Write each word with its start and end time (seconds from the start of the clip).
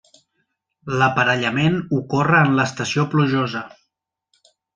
L'aparellament 1.01 1.77
ocorre 1.99 2.41
en 2.47 2.57
l'estació 2.61 3.07
plujosa. 3.13 3.63